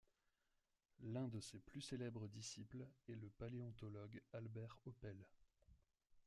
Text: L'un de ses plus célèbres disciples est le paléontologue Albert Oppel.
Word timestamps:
L'un 1.03 1.27
de 1.27 1.39
ses 1.39 1.59
plus 1.59 1.79
célèbres 1.81 2.27
disciples 2.27 2.87
est 3.07 3.11
le 3.13 3.29
paléontologue 3.37 4.19
Albert 4.33 4.79
Oppel. 4.87 5.27